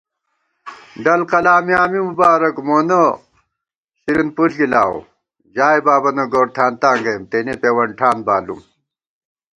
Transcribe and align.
ڈل 1.03 1.21
قلا 1.31 1.55
میاں 1.65 1.85
می 1.91 1.99
مبارَک 2.07 2.55
مونہ 2.67 3.01
شرین 4.01 4.29
پُݪ 4.35 4.51
گِلاؤ 4.59 4.95
* 5.27 5.53
ژائےبابَنہ 5.55 6.23
گورتھانتاں 6.33 6.95
گَئیم 7.03 7.23
تېنےپېوَن 7.31 7.89
ٹھان 7.97 8.17
دامُوم 8.25 8.61